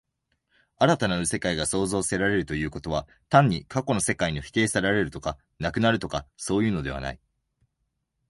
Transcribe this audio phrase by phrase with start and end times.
[0.79, 7.19] 新たなる世界が創造せられるということは、単に過去の世界が否定せられるとか、なくなるとかいうのではない。